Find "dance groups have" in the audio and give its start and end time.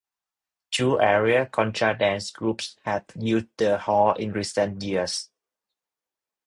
1.95-3.05